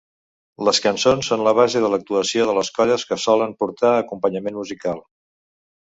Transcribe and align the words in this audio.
Les 0.67 0.79
cançons 0.85 1.29
són 1.31 1.43
la 1.47 1.53
base 1.59 1.83
de 1.83 1.91
l'actuació 1.95 2.47
de 2.51 2.57
les 2.61 2.71
colles 2.79 3.07
que 3.11 3.21
solen 3.27 3.53
portar 3.61 3.93
acompanyament 3.99 4.59
musical. 4.63 5.05